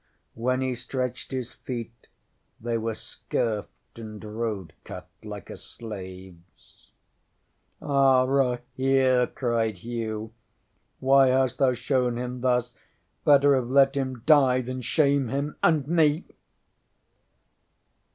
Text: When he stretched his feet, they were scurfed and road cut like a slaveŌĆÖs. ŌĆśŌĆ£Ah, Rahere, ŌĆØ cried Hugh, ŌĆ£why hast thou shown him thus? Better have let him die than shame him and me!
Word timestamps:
When 0.33 0.61
he 0.61 0.73
stretched 0.73 1.29
his 1.31 1.53
feet, 1.53 2.07
they 2.59 2.75
were 2.75 2.95
scurfed 2.95 3.99
and 3.99 4.23
road 4.23 4.73
cut 4.83 5.07
like 5.21 5.51
a 5.51 5.53
slaveŌĆÖs. 5.53 6.37
ŌĆśŌĆ£Ah, 7.83 8.27
Rahere, 8.27 9.27
ŌĆØ 9.27 9.35
cried 9.35 9.77
Hugh, 9.77 10.33
ŌĆ£why 11.03 11.27
hast 11.27 11.59
thou 11.59 11.73
shown 11.73 12.17
him 12.17 12.41
thus? 12.41 12.73
Better 13.25 13.53
have 13.53 13.69
let 13.69 13.95
him 13.95 14.23
die 14.25 14.61
than 14.61 14.81
shame 14.81 15.27
him 15.27 15.55
and 15.61 15.87
me! 15.87 16.23